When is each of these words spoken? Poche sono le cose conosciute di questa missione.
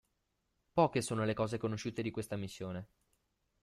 Poche 0.73 1.03
sono 1.03 1.25
le 1.25 1.35
cose 1.35 1.59
conosciute 1.59 2.01
di 2.01 2.09
questa 2.09 2.35
missione. 2.35 2.87